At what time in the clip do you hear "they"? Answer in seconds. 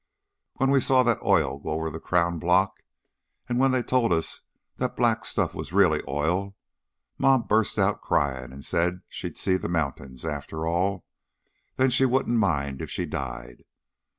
3.71-3.83